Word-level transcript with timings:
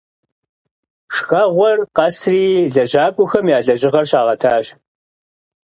Шхэгъуэр 1.15 1.79
къэсри 1.95 2.45
лэжьакӀуэхэм 2.73 3.45
я 3.57 3.59
лэжьыгъэр 3.65 4.05
щагъэтащ. 4.09 4.65